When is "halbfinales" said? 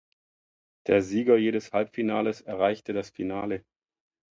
1.73-2.41